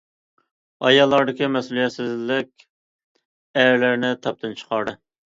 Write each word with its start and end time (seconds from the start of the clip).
ئاياللاردىكى 0.87 1.49
مەسئۇلىيەتسىزلىك 1.55 2.49
ئەرلەرنى 3.65 4.09
تاپتىن 4.23 4.57
چىقاردى. 4.63 4.95